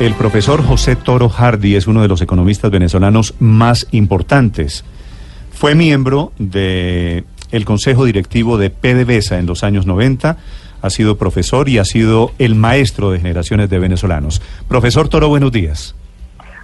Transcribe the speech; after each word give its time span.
El 0.00 0.14
profesor 0.14 0.64
José 0.64 0.94
Toro 0.94 1.28
Hardy 1.28 1.74
es 1.74 1.88
uno 1.88 2.02
de 2.02 2.08
los 2.08 2.22
economistas 2.22 2.70
venezolanos 2.70 3.34
más 3.40 3.88
importantes. 3.90 4.84
Fue 5.50 5.74
miembro 5.74 6.32
de 6.38 7.24
el 7.50 7.64
Consejo 7.64 8.04
Directivo 8.04 8.58
de 8.58 8.70
PDVSA 8.70 9.40
en 9.40 9.46
los 9.46 9.64
años 9.64 9.86
90, 9.86 10.36
ha 10.80 10.90
sido 10.90 11.18
profesor 11.18 11.68
y 11.68 11.78
ha 11.78 11.84
sido 11.84 12.30
el 12.38 12.54
maestro 12.54 13.10
de 13.10 13.18
generaciones 13.18 13.70
de 13.70 13.80
venezolanos. 13.80 14.40
Profesor 14.68 15.08
Toro, 15.08 15.28
buenos 15.28 15.50
días. 15.50 15.96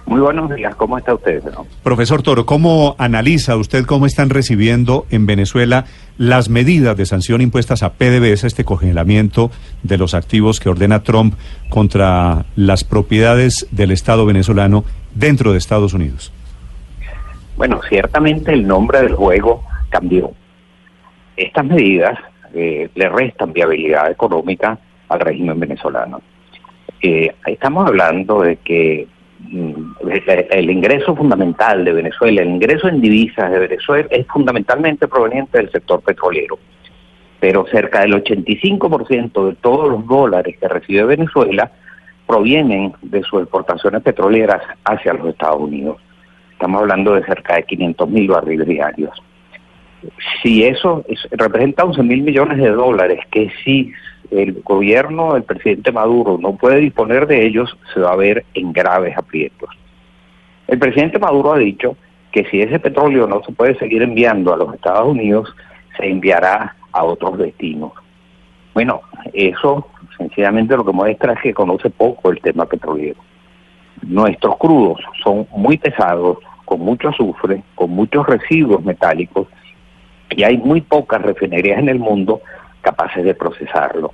Muy 0.05 0.21
buenos 0.21 0.53
días, 0.55 0.75
¿cómo 0.75 0.99
está 0.99 1.15
usted? 1.15 1.41
Profesor 1.81 2.21
Toro, 2.21 2.45
¿cómo 2.45 2.95
analiza 2.99 3.55
usted 3.57 3.85
cómo 3.85 4.05
están 4.05 4.29
recibiendo 4.29 5.07
en 5.09 5.25
Venezuela 5.25 5.85
las 6.19 6.47
medidas 6.47 6.95
de 6.95 7.07
sanción 7.07 7.41
impuestas 7.41 7.81
a 7.81 7.93
PDVSA, 7.93 8.45
este 8.45 8.65
congelamiento 8.65 9.49
de 9.81 9.97
los 9.97 10.13
activos 10.13 10.59
que 10.59 10.69
ordena 10.69 11.01
Trump 11.01 11.33
contra 11.69 12.45
las 12.55 12.83
propiedades 12.83 13.67
del 13.71 13.91
Estado 13.91 14.27
venezolano 14.27 14.83
dentro 15.15 15.53
de 15.53 15.57
Estados 15.57 15.95
Unidos? 15.95 16.31
Bueno, 17.57 17.81
ciertamente 17.89 18.53
el 18.53 18.67
nombre 18.67 19.01
del 19.01 19.15
juego 19.15 19.63
cambió. 19.89 20.31
Estas 21.35 21.65
medidas 21.65 22.19
eh, 22.53 22.89
le 22.93 23.09
restan 23.09 23.53
viabilidad 23.53 24.11
económica 24.11 24.77
al 25.09 25.19
régimen 25.19 25.59
venezolano. 25.59 26.21
Eh, 27.01 27.33
estamos 27.47 27.87
hablando 27.87 28.41
de 28.41 28.57
que 28.57 29.07
el 30.51 30.69
ingreso 30.69 31.15
fundamental 31.15 31.85
de 31.85 31.93
Venezuela, 31.93 32.41
el 32.41 32.49
ingreso 32.49 32.87
en 32.87 33.01
divisas 33.01 33.51
de 33.51 33.59
Venezuela 33.59 34.07
es 34.11 34.25
fundamentalmente 34.27 35.07
proveniente 35.07 35.57
del 35.57 35.71
sector 35.71 36.01
petrolero. 36.01 36.57
Pero 37.39 37.65
cerca 37.67 38.01
del 38.01 38.13
85% 38.23 39.49
de 39.49 39.55
todos 39.55 39.89
los 39.89 40.05
dólares 40.07 40.55
que 40.59 40.67
recibe 40.67 41.03
Venezuela 41.05 41.71
provienen 42.25 42.93
de 43.01 43.21
sus 43.23 43.41
exportaciones 43.41 44.01
petroleras 44.01 44.61
hacia 44.83 45.13
los 45.13 45.27
Estados 45.27 45.61
Unidos. 45.61 46.01
Estamos 46.51 46.81
hablando 46.81 47.13
de 47.13 47.23
cerca 47.25 47.55
de 47.55 47.63
500 47.63 48.09
mil 48.09 48.27
barriles 48.27 48.67
diarios. 48.67 49.11
Si 50.41 50.63
eso 50.63 51.03
representa 51.31 51.83
11 51.83 52.03
mil 52.03 52.21
millones 52.21 52.57
de 52.57 52.69
dólares 52.69 53.19
que 53.31 53.51
sí 53.63 53.91
el 54.31 54.61
gobierno 54.63 55.33
del 55.33 55.43
presidente 55.43 55.91
Maduro 55.91 56.37
no 56.37 56.55
puede 56.55 56.79
disponer 56.79 57.27
de 57.27 57.45
ellos, 57.45 57.77
se 57.93 57.99
va 57.99 58.13
a 58.13 58.15
ver 58.15 58.45
en 58.53 58.73
graves 58.73 59.17
aprietos. 59.17 59.69
El 60.67 60.79
presidente 60.79 61.19
Maduro 61.19 61.53
ha 61.53 61.57
dicho 61.57 61.95
que 62.31 62.45
si 62.45 62.61
ese 62.61 62.79
petróleo 62.79 63.27
no 63.27 63.41
se 63.43 63.53
puede 63.53 63.77
seguir 63.77 64.01
enviando 64.01 64.53
a 64.53 64.57
los 64.57 64.73
Estados 64.73 65.07
Unidos, 65.07 65.55
se 65.97 66.07
enviará 66.09 66.75
a 66.91 67.03
otros 67.03 67.37
destinos. 67.37 67.93
Bueno, 68.73 69.01
eso 69.33 69.87
sencillamente 70.17 70.75
lo 70.75 70.85
que 70.85 70.91
muestra 70.91 71.33
es 71.33 71.41
que 71.41 71.53
conoce 71.53 71.89
poco 71.89 72.31
el 72.31 72.41
tema 72.41 72.65
petrolero. 72.65 73.19
Nuestros 74.01 74.57
crudos 74.57 74.99
son 75.23 75.47
muy 75.55 75.77
pesados, 75.77 76.39
con 76.65 76.81
mucho 76.81 77.09
azufre, 77.09 77.63
con 77.75 77.91
muchos 77.91 78.25
residuos 78.27 78.83
metálicos, 78.83 79.47
y 80.29 80.43
hay 80.43 80.57
muy 80.57 80.81
pocas 80.81 81.21
refinerías 81.21 81.79
en 81.79 81.89
el 81.89 81.99
mundo 81.99 82.41
capaces 82.85 83.25
de 83.25 83.33
procesarlo. 83.33 84.13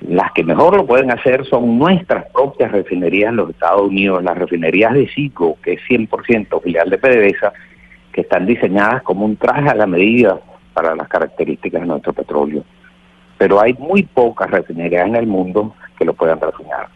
Las 0.00 0.30
que 0.32 0.44
mejor 0.44 0.76
lo 0.76 0.86
pueden 0.86 1.10
hacer 1.10 1.44
son 1.46 1.76
nuestras 1.76 2.26
propias 2.32 2.70
refinerías 2.70 3.30
en 3.30 3.36
los 3.36 3.50
Estados 3.50 3.82
Unidos, 3.82 4.22
las 4.22 4.38
refinerías 4.38 4.94
de 4.94 5.08
Cico, 5.08 5.58
que 5.60 5.72
es 5.72 5.80
100% 5.90 6.62
filial 6.62 6.88
de 6.88 6.98
PDVSA, 6.98 7.52
que 8.12 8.20
están 8.20 8.46
diseñadas 8.46 9.02
como 9.02 9.24
un 9.24 9.36
traje 9.36 9.68
a 9.68 9.74
la 9.74 9.88
medida 9.88 10.38
para 10.72 10.94
las 10.94 11.08
características 11.08 11.80
de 11.80 11.88
nuestro 11.88 12.12
petróleo. 12.12 12.62
Pero 13.36 13.60
hay 13.60 13.74
muy 13.74 14.04
pocas 14.04 14.48
refinerías 14.48 15.08
en 15.08 15.16
el 15.16 15.26
mundo 15.26 15.74
que 15.98 16.04
lo 16.04 16.14
puedan 16.14 16.40
refinar. 16.40 16.86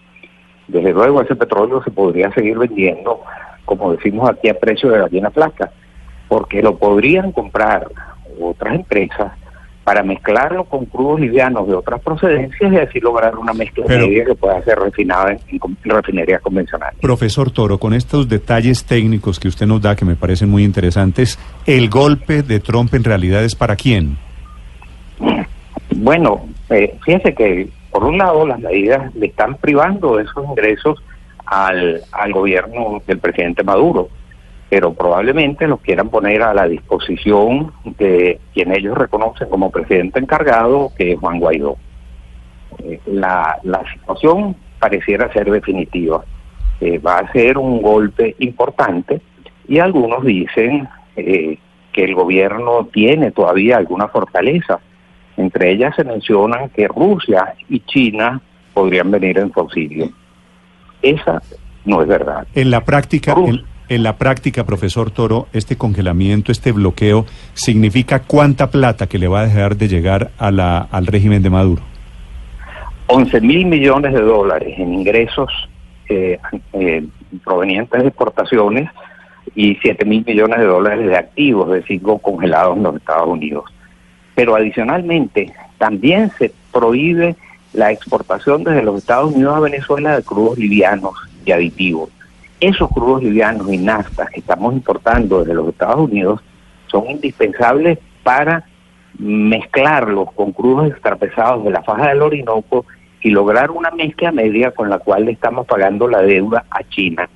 Desde 0.69 0.93
luego 0.93 1.23
ese 1.23 1.35
petróleo 1.35 1.83
se 1.83 1.91
podría 1.91 2.33
seguir 2.33 2.57
vendiendo, 2.57 3.21
como 3.65 3.93
decimos 3.93 4.31
aquí, 4.31 4.49
a 4.49 4.59
precio 4.59 4.91
de 4.91 5.01
gallina 5.01 5.31
flaca, 5.33 5.73
porque 6.29 6.63
lo 6.63 6.79
podrían 6.79 7.33
comprar 7.33 7.89
otras 8.41 8.77
empresas 8.77 9.33
para 9.85 10.03
mezclarlo 10.03 10.65
con 10.65 10.85
crudos 10.87 11.21
livianos 11.21 11.67
de 11.67 11.75
otras 11.75 12.01
procedencias 12.01 12.73
y 12.73 12.77
así 12.77 13.01
lograr 13.01 13.37
una 13.37 13.53
mezcla 13.53 13.85
media 13.87 14.25
que 14.25 14.35
pueda 14.35 14.63
ser 14.63 14.79
refinada 14.79 15.33
en, 15.33 15.61
refinerías 15.85 16.41
convencionales. 16.41 16.99
Profesor 17.01 17.51
Toro, 17.51 17.79
con 17.79 17.93
estos 17.93 18.29
detalles 18.29 18.85
técnicos 18.85 19.41
que 19.41 19.49
usted 19.49 19.67
nos 19.67 19.83
da 19.83 19.97
que 19.97 20.05
me 20.05 20.15
parecen 20.15 20.49
muy 20.51 20.63
interesantes, 20.63 21.39
¿el 21.67 21.89
golpe 21.91 22.43
de 22.43 22.61
Trump 22.61 22.95
en 22.95 23.05
realidad 23.05 23.43
es 23.45 23.57
para 23.57 23.75
quién? 23.75 24.17
Bueno, 25.97 26.47
eh, 26.71 26.95
fíjese 27.05 27.35
que 27.35 27.69
por 27.91 28.05
un 28.05 28.19
lado 28.19 28.47
las 28.47 28.61
medidas 28.61 29.15
le 29.15 29.27
están 29.27 29.57
privando 29.57 30.17
de 30.17 30.25
esos 30.25 30.45
ingresos 30.49 31.03
al, 31.45 32.03
al 32.13 32.33
gobierno 32.33 33.03
del 33.07 33.19
presidente 33.19 33.63
Maduro 33.65 34.09
pero 34.73 34.95
probablemente 34.95 35.69
los 35.69 35.83
quieran 35.83 36.09
poner 36.09 36.43
a 36.43 36.55
la 36.55 36.67
disposición 36.67 37.75
de 37.99 38.41
quien 38.55 38.75
ellos 38.75 38.97
reconocen 38.97 39.51
como 39.51 39.71
presidente 39.71 40.19
encargado, 40.19 40.91
que 40.97 41.13
es 41.13 41.19
Juan 41.19 41.41
Guaidó. 41.41 41.77
Eh, 42.79 42.99
la, 43.05 43.61
situación 43.93 44.57
pareciera 44.79 45.31
ser 45.31 45.51
definitiva. 45.51 46.25
Eh, 46.81 46.99
va 46.99 47.19
a 47.19 47.33
ser 47.33 47.59
un 47.59 47.83
golpe 47.83 48.35
importante 48.39 49.21
y 49.69 49.79
algunos 49.79 50.25
dicen 50.25 50.89
eh, 51.17 51.59
que 51.93 52.05
el 52.05 52.15
gobierno 52.15 52.89
tiene 52.91 53.31
todavía 53.31 53.77
alguna 53.77 54.09
fortaleza. 54.09 54.81
Entre 55.37 55.71
ellas 55.71 55.95
se 55.97 56.05
mencionan 56.05 56.71
que 56.71 56.89
Rusia 56.89 57.57
y 57.69 57.81
China 57.81 58.41
podrían 58.73 59.11
venir 59.11 59.37
en 59.37 59.53
su 59.53 59.61
auxilio. 59.61 60.09
Esa 61.03 61.43
no 61.85 62.01
es 62.01 62.09
verdad. 62.09 62.47
En 62.55 62.71
la 62.71 62.81
práctica, 62.83 63.35
en 63.37 63.71
la 63.99 64.17
práctica, 64.17 64.65
profesor 64.65 65.11
Toro, 65.11 65.49
este 65.53 65.77
congelamiento, 65.77 66.53
este 66.53 66.73
bloqueo, 66.73 67.27
¿significa 67.55 68.21
cuánta 68.21 68.71
plata 68.71 69.07
que 69.07 69.19
le 69.19 69.29
va 69.29 69.41
a 69.41 69.47
dejar 69.47 69.77
de 69.77 69.89
llegar 69.89 70.31
a 70.39 70.51
la, 70.51 70.79
al 70.79 71.07
régimen 71.07 71.43
de 71.43 71.51
Maduro? 71.51 71.83
11 73.09 73.41
mil 73.41 73.67
millones 73.67 74.15
de 74.15 74.21
dólares 74.21 74.75
en 74.79 74.95
ingresos 74.95 75.51
eh, 76.09 76.39
eh, 76.73 77.05
provenientes 77.45 78.01
de 78.01 78.09
exportaciones 78.09 78.89
y 79.55 79.77
7 79.83 80.05
mil 80.05 80.25
millones 80.25 80.59
de 80.59 80.65
dólares 80.65 81.07
de 81.07 81.17
activos 81.17 81.71
de 81.71 81.83
cinco 81.83 82.19
congelados 82.19 82.77
en 82.77 82.85
los 82.85 82.97
Estados 82.97 83.29
Unidos. 83.29 83.65
Pero 84.35 84.57
adicionalmente, 84.57 85.53
también 85.79 86.31
se 86.39 86.53
prohíbe 86.73 87.37
la 87.75 87.91
exportación 87.91 88.65
desde 88.65 88.83
los 88.83 88.99
Estados 88.99 89.35
Unidos 89.35 89.57
a 89.57 89.61
Venezuela 89.61 90.17
de 90.17 90.23
crudos 90.23 90.59
livianos 90.59 91.15
y 91.45 91.53
aditivos 91.53 92.11
esos 92.63 92.89
crudos 92.91 93.25
livianos 93.25 93.71
y 93.73 93.77
naftas 93.77 94.31
que 94.31 94.39
estamos 94.39 94.73
importando 94.73 95.41
desde 95.41 95.55
los 95.55 95.69
Estados 95.69 96.09
Unidos 96.09 96.41
son 96.87 97.11
indispensables 97.11 97.99
para 98.23 98.65
mezclarlos 99.19 100.31
con 100.33 100.53
crudos 100.53 100.89
extrapesados 100.89 101.65
de 101.65 101.71
la 101.71 101.83
faja 101.83 102.11
del 102.11 102.23
Orinoco 102.23 102.87
y 103.21 103.31
lograr 103.31 103.73
una 103.73 103.91
mezcla 103.91 104.31
media 104.31 104.71
con 104.71 104.89
la 104.89 104.99
cual 104.99 105.25
le 105.25 105.33
estamos 105.33 105.67
pagando 105.67 106.07
la 106.07 106.23
deuda 106.23 106.65
a 106.71 106.85
China. 106.85 107.29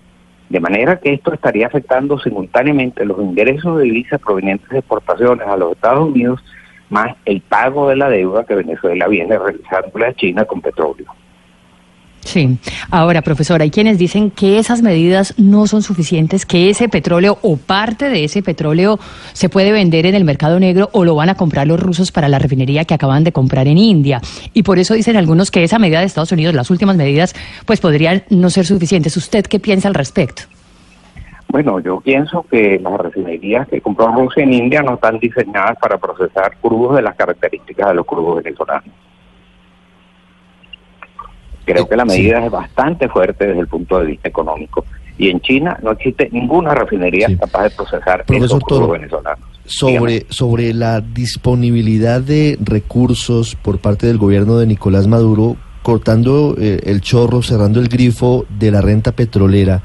De 0.48 0.60
manera 0.60 1.00
que 1.00 1.14
esto 1.14 1.34
estaría 1.34 1.66
afectando 1.66 2.20
simultáneamente 2.20 3.04
los 3.04 3.18
ingresos 3.18 3.78
de 3.78 3.84
divisas 3.84 4.20
provenientes 4.20 4.68
de 4.68 4.78
exportaciones 4.78 5.46
a 5.48 5.56
los 5.56 5.72
Estados 5.72 6.08
Unidos 6.08 6.40
más 6.88 7.16
el 7.24 7.40
pago 7.40 7.88
de 7.88 7.96
la 7.96 8.08
deuda 8.08 8.44
que 8.44 8.54
Venezuela 8.54 9.08
viene 9.08 9.36
realizando 9.36 10.06
a 10.06 10.12
China 10.12 10.44
con 10.44 10.60
petróleo. 10.60 11.06
Sí. 12.26 12.58
Ahora, 12.90 13.22
profesor, 13.22 13.62
hay 13.62 13.70
quienes 13.70 13.98
dicen 13.98 14.32
que 14.32 14.58
esas 14.58 14.82
medidas 14.82 15.32
no 15.38 15.68
son 15.68 15.82
suficientes, 15.82 16.44
que 16.44 16.68
ese 16.68 16.88
petróleo 16.88 17.38
o 17.40 17.56
parte 17.56 18.08
de 18.08 18.24
ese 18.24 18.42
petróleo 18.42 18.98
se 19.32 19.48
puede 19.48 19.70
vender 19.70 20.06
en 20.06 20.16
el 20.16 20.24
mercado 20.24 20.58
negro 20.58 20.90
o 20.92 21.04
lo 21.04 21.14
van 21.14 21.28
a 21.28 21.36
comprar 21.36 21.68
los 21.68 21.78
rusos 21.78 22.10
para 22.10 22.28
la 22.28 22.40
refinería 22.40 22.84
que 22.84 22.94
acaban 22.94 23.22
de 23.22 23.30
comprar 23.30 23.68
en 23.68 23.78
India. 23.78 24.20
Y 24.52 24.64
por 24.64 24.80
eso 24.80 24.94
dicen 24.94 25.16
algunos 25.16 25.52
que 25.52 25.62
esa 25.62 25.78
medida 25.78 26.00
de 26.00 26.06
Estados 26.06 26.32
Unidos, 26.32 26.52
las 26.52 26.68
últimas 26.68 26.96
medidas, 26.96 27.32
pues 27.64 27.80
podrían 27.80 28.24
no 28.28 28.50
ser 28.50 28.66
suficientes. 28.66 29.16
¿Usted 29.16 29.46
qué 29.46 29.60
piensa 29.60 29.86
al 29.86 29.94
respecto? 29.94 30.42
Bueno, 31.48 31.78
yo 31.78 32.00
pienso 32.00 32.44
que 32.50 32.80
las 32.80 32.98
refinerías 32.98 33.68
que 33.68 33.80
compró 33.80 34.08
Rusia 34.08 34.42
en 34.42 34.52
India 34.52 34.82
no 34.82 34.94
están 34.94 35.20
diseñadas 35.20 35.78
para 35.80 35.96
procesar 35.96 36.56
crudos 36.60 36.96
de 36.96 37.02
las 37.02 37.14
características 37.14 37.86
de 37.86 37.94
los 37.94 38.04
crudos 38.04 38.42
venezolanos. 38.42 39.05
Creo 41.66 41.88
que 41.88 41.96
la 41.96 42.04
medida 42.04 42.46
es 42.46 42.50
bastante 42.50 43.08
fuerte 43.08 43.46
desde 43.46 43.60
el 43.60 43.66
punto 43.66 43.98
de 43.98 44.06
vista 44.06 44.28
económico. 44.28 44.84
Y 45.18 45.30
en 45.30 45.40
China 45.40 45.76
no 45.82 45.90
existe 45.90 46.28
ninguna 46.30 46.74
refinería 46.74 47.28
capaz 47.36 47.64
de 47.64 47.70
procesar 47.70 48.24
esos 48.28 48.90
venezolanos. 48.90 49.44
Sobre, 49.64 50.26
sobre 50.28 50.72
la 50.72 51.00
disponibilidad 51.00 52.20
de 52.20 52.56
recursos 52.62 53.56
por 53.56 53.78
parte 53.80 54.06
del 54.06 54.16
gobierno 54.16 54.58
de 54.58 54.66
Nicolás 54.66 55.08
Maduro, 55.08 55.56
cortando 55.82 56.54
eh, 56.56 56.80
el 56.84 57.00
chorro, 57.00 57.42
cerrando 57.42 57.80
el 57.80 57.88
grifo 57.88 58.46
de 58.48 58.70
la 58.70 58.80
renta 58.80 59.10
petrolera, 59.10 59.82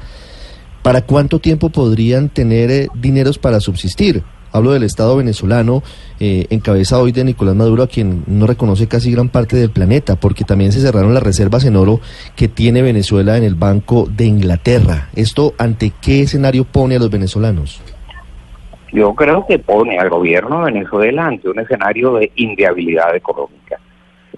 ¿para 0.82 1.02
cuánto 1.02 1.40
tiempo 1.40 1.70
podrían 1.70 2.28
tener 2.28 2.70
eh, 2.70 2.88
dineros 2.94 3.38
para 3.38 3.58
subsistir? 3.58 4.22
Hablo 4.52 4.72
del 4.72 4.82
Estado 4.82 5.16
venezolano, 5.16 5.82
eh, 6.20 6.46
encabezado 6.50 7.02
hoy 7.02 7.12
de 7.12 7.24
Nicolás 7.24 7.56
Maduro, 7.56 7.82
a 7.82 7.88
quien 7.88 8.22
no 8.26 8.46
reconoce 8.46 8.86
casi 8.86 9.10
gran 9.10 9.28
parte 9.28 9.56
del 9.56 9.70
planeta, 9.70 10.16
porque 10.16 10.44
también 10.44 10.72
se 10.72 10.80
cerraron 10.80 11.14
las 11.14 11.22
reservas 11.22 11.64
en 11.64 11.76
oro 11.76 12.00
que 12.36 12.48
tiene 12.48 12.82
Venezuela 12.82 13.36
en 13.36 13.44
el 13.44 13.54
Banco 13.54 14.06
de 14.08 14.26
Inglaterra. 14.26 15.08
¿Esto 15.16 15.54
ante 15.58 15.92
qué 16.00 16.20
escenario 16.20 16.64
pone 16.64 16.96
a 16.96 16.98
los 16.98 17.10
venezolanos? 17.10 17.80
Yo 18.92 19.14
creo 19.14 19.46
que 19.46 19.58
pone 19.58 19.98
al 19.98 20.10
gobierno 20.10 20.64
de 20.64 20.72
Venezuela 20.72 21.26
ante 21.26 21.48
un 21.48 21.58
escenario 21.58 22.14
de 22.14 22.30
inviabilidad 22.36 23.16
económica. 23.16 23.78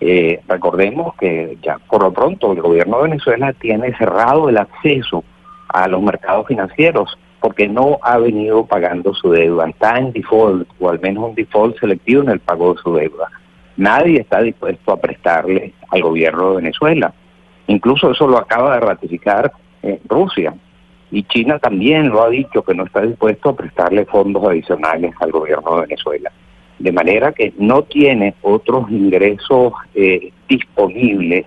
Eh, 0.01 0.41
recordemos 0.47 1.15
que 1.17 1.59
ya 1.63 1.79
por 1.79 2.03
lo 2.03 2.13
pronto 2.13 2.53
el 2.53 2.61
gobierno 2.61 2.99
de 2.99 3.05
Venezuela 3.05 3.53
tiene 3.53 3.97
cerrado 3.97 4.49
el 4.49 4.59
acceso 4.59 5.25
a 5.69 5.89
los 5.89 6.03
mercados 6.03 6.47
financieros 6.47 7.19
porque 7.45 7.69
no 7.69 7.99
ha 8.01 8.17
venido 8.17 8.65
pagando 8.65 9.13
su 9.13 9.31
deuda, 9.31 9.69
está 9.69 9.99
en 9.99 10.13
default 10.13 10.67
o 10.81 10.89
al 10.89 10.99
menos 11.01 11.29
un 11.29 11.35
default 11.35 11.79
selectivo 11.79 12.23
en 12.23 12.31
el 12.31 12.41
pago 12.41 12.73
de 12.73 12.81
su 12.81 12.95
deuda. 12.95 13.29
Nadie 13.77 14.21
está 14.21 14.41
dispuesto 14.41 14.91
a 14.91 14.97
prestarle 14.99 15.75
al 15.91 16.01
gobierno 16.01 16.49
de 16.49 16.57
Venezuela. 16.63 17.13
Incluso 17.67 18.13
eso 18.13 18.27
lo 18.27 18.39
acaba 18.39 18.77
de 18.77 18.81
ratificar 18.81 19.53
eh, 19.83 20.01
Rusia. 20.09 20.55
Y 21.11 21.25
China 21.25 21.59
también 21.59 22.09
lo 22.09 22.23
ha 22.23 22.31
dicho 22.31 22.63
que 22.63 22.73
no 22.73 22.87
está 22.87 23.03
dispuesto 23.03 23.51
a 23.51 23.57
prestarle 23.57 24.07
fondos 24.07 24.43
adicionales 24.49 25.13
al 25.21 25.31
gobierno 25.31 25.75
de 25.75 25.83
Venezuela. 25.83 26.33
De 26.79 26.93
manera 26.93 27.33
que 27.33 27.53
no 27.59 27.83
tiene 27.83 28.37
otros 28.41 28.91
ingresos 28.91 29.75
eh, 29.95 30.33
disponibles, 30.49 31.45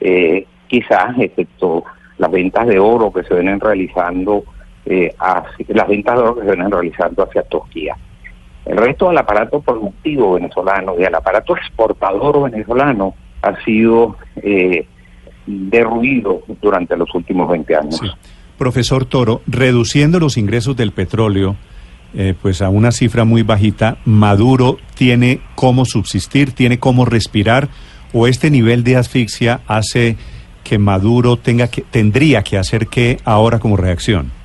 eh, 0.00 0.44
quizás 0.66 1.16
excepto 1.16 1.84
las 2.16 2.28
ventas 2.28 2.66
de 2.66 2.80
oro 2.80 3.12
que 3.12 3.22
se 3.22 3.34
vienen 3.34 3.60
realizando, 3.60 4.42
eh, 4.88 5.14
las 5.68 5.88
ventas 5.88 6.16
de 6.16 6.22
oro 6.22 6.34
que 6.36 6.40
se 6.40 6.46
vienen 6.46 6.70
realizando 6.70 7.22
hacia 7.22 7.42
Turquía. 7.42 7.96
El 8.64 8.76
resto 8.78 9.08
del 9.08 9.18
aparato 9.18 9.60
productivo 9.60 10.34
venezolano 10.34 10.94
y 10.98 11.04
el 11.04 11.14
aparato 11.14 11.56
exportador 11.56 12.50
venezolano 12.50 13.14
ha 13.42 13.54
sido 13.64 14.16
eh, 14.36 14.86
derruido 15.46 16.42
durante 16.60 16.96
los 16.96 17.14
últimos 17.14 17.48
20 17.50 17.76
años. 17.76 18.00
Profesor 18.56 19.04
Toro, 19.04 19.42
reduciendo 19.46 20.18
los 20.18 20.36
ingresos 20.36 20.76
del 20.76 20.92
petróleo, 20.92 21.56
eh, 22.14 22.34
pues 22.40 22.62
a 22.62 22.70
una 22.70 22.90
cifra 22.90 23.24
muy 23.24 23.42
bajita, 23.42 23.98
Maduro 24.04 24.78
tiene 24.94 25.40
cómo 25.54 25.84
subsistir, 25.84 26.52
tiene 26.52 26.78
cómo 26.78 27.04
respirar, 27.04 27.68
o 28.14 28.26
este 28.26 28.50
nivel 28.50 28.84
de 28.84 28.96
asfixia 28.96 29.60
hace 29.66 30.16
que 30.64 30.78
Maduro 30.78 31.36
tenga 31.36 31.68
que, 31.68 31.82
tendría 31.82 32.42
que 32.42 32.58
hacer 32.58 32.86
qué 32.88 33.18
ahora 33.24 33.58
como 33.58 33.76
reacción? 33.76 34.37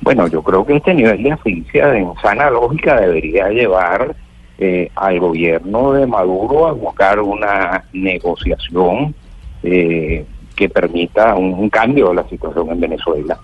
Bueno, 0.00 0.26
yo 0.26 0.42
creo 0.42 0.64
que 0.66 0.76
este 0.76 0.94
nivel 0.94 1.22
de 1.22 1.32
asfixia 1.32 1.96
en 1.96 2.12
sana 2.22 2.50
lógica 2.50 3.00
debería 3.00 3.48
llevar 3.50 4.14
eh, 4.58 4.90
al 4.94 5.18
gobierno 5.20 5.92
de 5.92 6.06
Maduro 6.06 6.66
a 6.66 6.72
buscar 6.72 7.20
una 7.20 7.84
negociación 7.92 9.14
eh, 9.62 10.24
que 10.54 10.68
permita 10.68 11.34
un, 11.34 11.70
cambio 11.70 12.10
de 12.10 12.14
la 12.16 12.28
situación 12.28 12.70
en 12.70 12.80
Venezuela. 12.80 13.38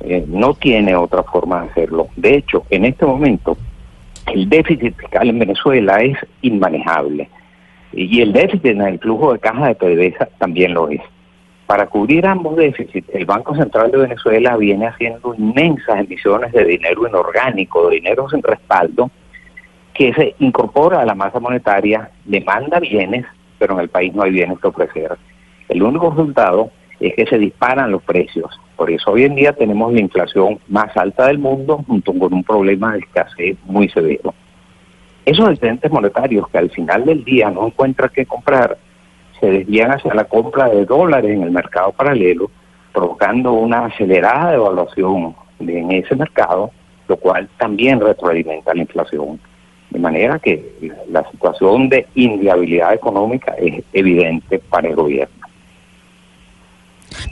Eh, 0.00 0.24
no 0.28 0.54
tiene 0.54 0.94
otra 0.94 1.22
forma 1.22 1.62
de 1.62 1.70
hacerlo. 1.70 2.08
De 2.16 2.36
hecho, 2.36 2.64
en 2.70 2.84
este 2.84 3.06
momento, 3.06 3.56
el 4.32 4.48
déficit 4.48 4.96
fiscal 4.96 5.28
en 5.28 5.38
Venezuela 5.38 6.00
es 6.02 6.16
inmanejable. 6.42 7.28
Y 7.92 8.20
el 8.20 8.32
déficit 8.32 8.66
en 8.66 8.82
el 8.82 8.98
flujo 8.98 9.32
de 9.32 9.38
caja 9.38 9.68
de 9.68 9.74
PDVSA 9.74 10.28
también 10.38 10.74
lo 10.74 10.88
es. 10.88 11.00
Para 11.72 11.86
cubrir 11.86 12.26
ambos 12.26 12.54
déficits, 12.56 13.08
el 13.14 13.24
Banco 13.24 13.56
Central 13.56 13.90
de 13.90 13.96
Venezuela 13.96 14.58
viene 14.58 14.88
haciendo 14.88 15.34
inmensas 15.34 16.00
emisiones 16.00 16.52
de 16.52 16.66
dinero 16.66 17.08
inorgánico, 17.08 17.88
de 17.88 17.94
dinero 17.94 18.28
sin 18.28 18.42
respaldo, 18.42 19.10
que 19.94 20.12
se 20.12 20.34
incorpora 20.40 21.00
a 21.00 21.06
la 21.06 21.14
masa 21.14 21.40
monetaria, 21.40 22.10
demanda 22.26 22.78
bienes, 22.78 23.24
pero 23.58 23.72
en 23.72 23.80
el 23.80 23.88
país 23.88 24.14
no 24.14 24.22
hay 24.22 24.32
bienes 24.32 24.58
que 24.58 24.68
ofrecer. 24.68 25.16
El 25.70 25.82
único 25.82 26.10
resultado 26.10 26.70
es 27.00 27.14
que 27.14 27.24
se 27.24 27.38
disparan 27.38 27.90
los 27.90 28.02
precios. 28.02 28.60
Por 28.76 28.90
eso 28.90 29.12
hoy 29.12 29.24
en 29.24 29.34
día 29.34 29.54
tenemos 29.54 29.94
la 29.94 30.00
inflación 30.00 30.58
más 30.68 30.94
alta 30.94 31.28
del 31.28 31.38
mundo 31.38 31.82
junto 31.86 32.12
con 32.12 32.34
un 32.34 32.44
problema 32.44 32.92
de 32.92 32.98
escasez 32.98 33.56
muy 33.64 33.88
severo. 33.88 34.34
Esos 35.24 35.48
excedentes 35.48 35.90
monetarios 35.90 36.46
que 36.50 36.58
al 36.58 36.68
final 36.68 37.06
del 37.06 37.24
día 37.24 37.50
no 37.50 37.66
encuentran 37.66 38.10
qué 38.12 38.26
comprar, 38.26 38.76
se 39.42 39.50
desvían 39.50 39.90
hacia 39.90 40.14
la 40.14 40.24
compra 40.24 40.68
de 40.68 40.84
dólares 40.84 41.32
en 41.32 41.42
el 41.42 41.50
mercado 41.50 41.90
paralelo, 41.90 42.48
provocando 42.92 43.52
una 43.54 43.86
acelerada 43.86 44.52
devaluación 44.52 45.34
en 45.58 45.90
ese 45.90 46.14
mercado, 46.14 46.70
lo 47.08 47.16
cual 47.16 47.48
también 47.58 48.00
retroalimenta 48.00 48.72
la 48.72 48.82
inflación. 48.82 49.40
De 49.90 49.98
manera 49.98 50.38
que 50.38 50.94
la 51.10 51.28
situación 51.32 51.88
de 51.88 52.06
inviabilidad 52.14 52.94
económica 52.94 53.52
es 53.58 53.82
evidente 53.92 54.60
para 54.60 54.88
el 54.88 54.94
gobierno. 54.94 55.41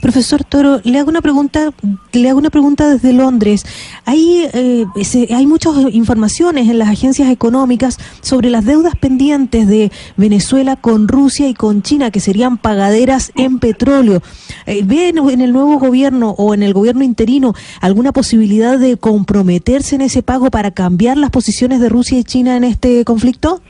Profesor 0.01 0.43
Toro, 0.43 0.79
le 0.83 0.97
hago 0.97 1.09
una 1.09 1.21
pregunta, 1.21 1.69
le 2.11 2.29
hago 2.29 2.39
una 2.39 2.49
pregunta 2.49 2.89
desde 2.89 3.13
Londres. 3.13 3.65
Hay, 4.05 4.47
eh, 4.53 4.85
hay 5.33 5.45
muchas 5.45 5.75
informaciones 5.91 6.67
en 6.69 6.79
las 6.79 6.89
agencias 6.89 7.29
económicas 7.29 7.99
sobre 8.21 8.49
las 8.49 8.65
deudas 8.65 8.95
pendientes 8.95 9.67
de 9.67 9.91
Venezuela 10.17 10.75
con 10.75 11.07
Rusia 11.07 11.47
y 11.47 11.53
con 11.53 11.83
China, 11.83 12.09
que 12.09 12.19
serían 12.19 12.57
pagaderas 12.57 13.31
en 13.35 13.59
petróleo. 13.59 14.21
Eh, 14.65 14.81
¿Ve 14.83 15.09
en 15.09 15.41
el 15.41 15.53
nuevo 15.53 15.77
gobierno 15.77 16.31
o 16.31 16.53
en 16.53 16.63
el 16.63 16.73
gobierno 16.73 17.03
interino 17.03 17.53
alguna 17.79 18.11
posibilidad 18.11 18.79
de 18.79 18.97
comprometerse 18.97 19.95
en 19.95 20.01
ese 20.01 20.23
pago 20.23 20.49
para 20.49 20.71
cambiar 20.71 21.17
las 21.17 21.29
posiciones 21.29 21.79
de 21.79 21.89
Rusia 21.89 22.17
y 22.17 22.23
China 22.23 22.57
en 22.57 22.63
este 22.63 23.05
conflicto? 23.05 23.61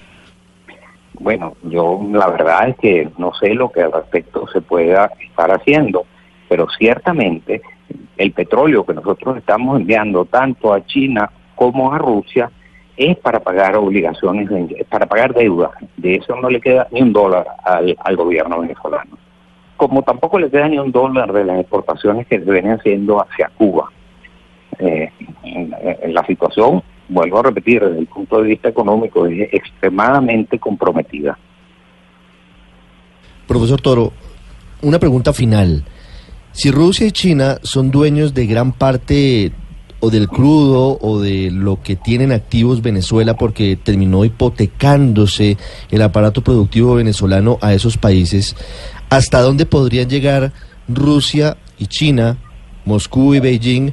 Bueno, 1.19 1.55
yo 1.63 2.01
la 2.11 2.29
verdad 2.29 2.69
es 2.69 2.77
que 2.77 3.09
no 3.17 3.31
sé 3.35 3.53
lo 3.53 3.71
que 3.71 3.81
al 3.81 3.91
respecto 3.91 4.47
se 4.51 4.61
pueda 4.61 5.11
estar 5.19 5.51
haciendo, 5.51 6.05
pero 6.51 6.67
ciertamente 6.77 7.61
el 8.17 8.33
petróleo 8.33 8.85
que 8.85 8.93
nosotros 8.93 9.37
estamos 9.37 9.79
enviando 9.79 10.25
tanto 10.25 10.73
a 10.73 10.85
China 10.85 11.31
como 11.55 11.93
a 11.93 11.97
Rusia 11.97 12.51
es 12.97 13.17
para 13.19 13.39
pagar 13.39 13.77
obligaciones, 13.77 14.49
para 14.89 15.05
pagar 15.05 15.33
deuda. 15.33 15.71
De 15.95 16.15
eso 16.15 16.35
no 16.35 16.49
le 16.49 16.59
queda 16.59 16.89
ni 16.91 17.03
un 17.03 17.13
dólar 17.13 17.47
al, 17.63 18.17
gobierno 18.17 18.59
venezolano. 18.59 19.17
Como 19.77 20.01
tampoco 20.01 20.39
le 20.39 20.51
queda 20.51 20.67
ni 20.67 20.77
un 20.77 20.91
dólar 20.91 21.31
de 21.31 21.45
las 21.45 21.61
exportaciones 21.61 22.27
que 22.27 22.39
se 22.39 22.51
vienen 22.51 22.73
haciendo 22.73 23.21
hacia 23.21 23.49
Cuba. 23.57 23.89
Eh, 24.77 25.09
la 26.07 26.25
situación 26.25 26.83
vuelvo 27.07 27.39
a 27.39 27.43
repetir, 27.43 27.81
desde 27.81 27.99
el 27.99 28.07
punto 28.07 28.41
de 28.41 28.49
vista 28.49 28.67
económico, 28.67 29.25
es 29.25 29.53
extremadamente 29.53 30.59
comprometida. 30.59 31.39
Profesor 33.47 33.79
Toro, 33.79 34.11
una 34.81 34.99
pregunta 34.99 35.31
final. 35.31 35.85
Si 36.53 36.71
Rusia 36.71 37.07
y 37.07 37.11
China 37.11 37.59
son 37.63 37.91
dueños 37.91 38.33
de 38.33 38.45
gran 38.45 38.73
parte 38.73 39.51
o 39.99 40.09
del 40.09 40.27
crudo 40.27 40.97
o 40.99 41.21
de 41.21 41.51
lo 41.51 41.81
que 41.81 41.95
tienen 41.95 42.31
activos 42.31 42.81
Venezuela 42.81 43.35
porque 43.35 43.77
terminó 43.81 44.25
hipotecándose 44.25 45.57
el 45.91 46.01
aparato 46.01 46.43
productivo 46.43 46.95
venezolano 46.95 47.57
a 47.61 47.73
esos 47.73 47.97
países, 47.97 48.55
¿hasta 49.09 49.41
dónde 49.41 49.65
podrían 49.65 50.09
llegar 50.09 50.51
Rusia 50.87 51.57
y 51.77 51.85
China, 51.85 52.37
Moscú 52.85 53.35
y 53.35 53.39
Beijing 53.39 53.91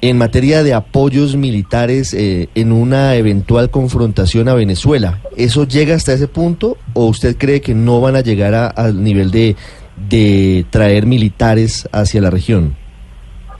en 0.00 0.18
materia 0.18 0.62
de 0.62 0.74
apoyos 0.74 1.34
militares 1.34 2.12
eh, 2.12 2.50
en 2.54 2.72
una 2.72 3.14
eventual 3.14 3.70
confrontación 3.70 4.50
a 4.50 4.54
Venezuela. 4.54 5.20
¿Eso 5.34 5.66
llega 5.66 5.94
hasta 5.94 6.12
ese 6.12 6.28
punto 6.28 6.76
o 6.92 7.06
usted 7.06 7.38
cree 7.38 7.62
que 7.62 7.74
no 7.74 8.02
van 8.02 8.14
a 8.14 8.20
llegar 8.20 8.74
al 8.76 9.02
nivel 9.02 9.30
de, 9.30 9.56
de 9.96 10.64
traer 10.70 11.06
militares 11.06 11.88
hacia 11.92 12.20
la 12.20 12.30
región? 12.30 12.76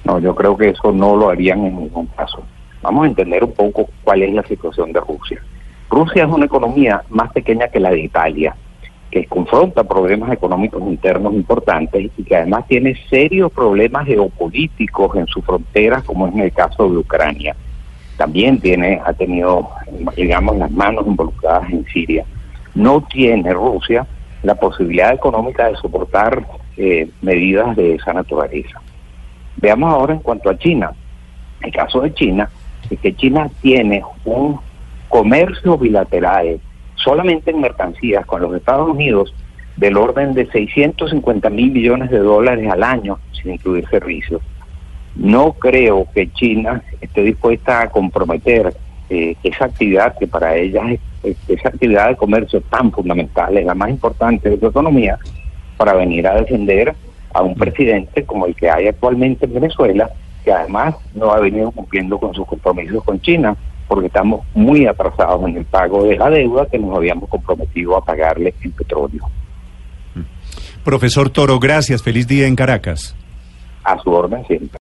No, 0.04 0.18
yo 0.18 0.34
creo 0.34 0.56
que 0.56 0.70
eso 0.70 0.92
no 0.92 1.16
lo 1.16 1.30
harían 1.30 1.64
en 1.64 1.78
ningún 1.78 2.06
caso. 2.08 2.42
Vamos 2.82 3.04
a 3.04 3.08
entender 3.08 3.42
un 3.42 3.52
poco 3.52 3.88
cuál 4.02 4.22
es 4.22 4.34
la 4.34 4.42
situación 4.42 4.92
de 4.92 5.00
Rusia. 5.00 5.42
Rusia 5.88 6.24
es 6.24 6.30
una 6.30 6.46
economía 6.46 7.02
más 7.08 7.32
pequeña 7.32 7.68
que 7.68 7.80
la 7.80 7.90
de 7.90 8.00
Italia 8.00 8.54
que 9.14 9.26
confronta 9.26 9.84
problemas 9.84 10.32
económicos 10.32 10.82
internos 10.82 11.34
importantes 11.34 12.10
y 12.18 12.24
que 12.24 12.34
además 12.34 12.66
tiene 12.66 12.96
serios 13.08 13.52
problemas 13.52 14.06
geopolíticos 14.06 15.14
en 15.16 15.28
sus 15.28 15.44
fronteras, 15.44 16.02
como 16.02 16.26
es 16.26 16.34
en 16.34 16.40
el 16.40 16.52
caso 16.52 16.90
de 16.90 16.96
Ucrania. 16.96 17.54
También 18.16 18.58
tiene, 18.58 19.00
ha 19.06 19.12
tenido, 19.12 19.70
digamos, 20.16 20.56
las 20.56 20.70
manos 20.72 21.06
involucradas 21.06 21.70
en 21.70 21.84
Siria. 21.86 22.24
No 22.74 23.02
tiene 23.02 23.52
Rusia 23.52 24.04
la 24.44 24.54
posibilidad 24.54 25.12
económica 25.12 25.68
de 25.68 25.76
soportar 25.76 26.44
eh, 26.76 27.08
medidas 27.22 27.74
de 27.76 27.94
esa 27.94 28.12
naturaleza. 28.12 28.80
Veamos 29.56 29.92
ahora 29.92 30.14
en 30.14 30.20
cuanto 30.20 30.50
a 30.50 30.58
China. 30.58 30.92
El 31.62 31.72
caso 31.72 32.00
de 32.02 32.12
China 32.12 32.48
es 32.90 33.00
que 33.00 33.16
China 33.16 33.48
tiene 33.62 34.04
un 34.24 34.60
comercio 35.08 35.78
bilateral 35.78 36.60
solamente 36.96 37.50
en 37.50 37.60
mercancías 37.60 38.26
con 38.26 38.42
los 38.42 38.54
Estados 38.54 38.88
Unidos 38.88 39.34
del 39.76 39.96
orden 39.96 40.34
de 40.34 40.46
650 40.46 41.50
mil 41.50 41.72
millones 41.72 42.10
de 42.10 42.18
dólares 42.18 42.70
al 42.70 42.82
año, 42.82 43.18
sin 43.32 43.52
incluir 43.52 43.88
servicios. 43.88 44.42
No 45.16 45.54
creo 45.54 46.06
que 46.14 46.30
China 46.32 46.82
esté 47.00 47.22
dispuesta 47.22 47.82
a 47.82 47.88
comprometer 47.88 48.74
eh, 49.08 49.36
esa 49.42 49.66
actividad 49.66 50.16
que 50.18 50.26
para 50.26 50.56
ellas 50.56 50.84
es, 50.90 51.00
esa 51.49 51.69
actividad 51.69 52.09
de 52.09 52.16
comercio 52.16 52.61
tan 52.62 52.93
fundamental, 52.93 53.57
es 53.57 53.64
la 53.64 53.75
más 53.75 53.90
importante 53.90 54.50
de 54.50 54.59
su 54.59 54.66
economía, 54.66 55.19
para 55.76 55.95
venir 55.95 56.26
a 56.26 56.35
defender 56.35 56.95
a 57.33 57.43
un 57.43 57.54
presidente 57.54 58.25
como 58.25 58.47
el 58.47 58.54
que 58.54 58.71
hay 58.71 58.88
actualmente 58.88 59.47
en 59.47 59.54
Venezuela, 59.54 60.11
que 60.45 60.52
además 60.52 60.95
no 61.14 61.31
ha 61.33 61.40
venido 61.40 61.71
cumpliendo 61.71 62.19
con 62.19 62.35
sus 62.35 62.47
compromisos 62.47 63.02
con 63.02 63.21
China, 63.21 63.57
porque 63.88 64.07
estamos 64.07 64.47
muy 64.54 64.87
atrasados 64.87 65.43
en 65.49 65.57
el 65.57 65.64
pago 65.64 66.04
de 66.04 66.16
la 66.16 66.31
deuda 66.31 66.66
que 66.66 66.78
nos 66.78 66.97
habíamos 66.97 67.28
comprometido 67.28 67.97
a 67.97 68.04
pagarle 68.04 68.54
en 68.62 68.73
petróleo. 68.73 69.28
Profesor 70.85 71.31
Toro, 71.31 71.59
gracias. 71.59 72.02
Feliz 72.02 72.26
día 72.26 72.47
en 72.47 72.57
Caracas. 72.57 73.16
A 73.85 73.99
su 73.99 74.11
orden 74.11 74.47
siempre. 74.47 74.78